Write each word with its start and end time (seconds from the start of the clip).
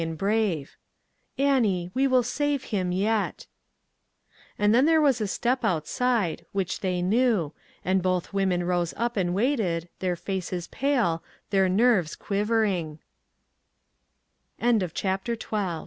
and 0.01 0.17
brave: 0.17 0.77
"Annie, 1.37 1.91
we 1.93 2.07
will 2.07 2.23
save 2.23 2.63
him 2.73 2.91
yet." 2.91 3.45
And 4.57 4.73
then 4.73 4.87
there 4.87 4.99
was 4.99 5.21
a 5.21 5.27
step 5.27 5.63
outside, 5.63 6.43
which 6.53 6.79
they 6.79 7.03
knew, 7.03 7.53
and 7.85 8.01
both 8.01 8.33
women 8.33 8.63
rose 8.63 8.95
up 8.97 9.15
and 9.15 9.31
waited, 9.35 9.89
their 9.99 10.15
faces 10.15 10.67
pale, 10.69 11.21
their 11.51 11.69
nerv 11.69 12.09